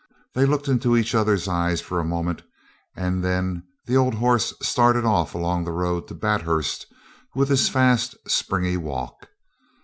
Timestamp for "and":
2.95-3.23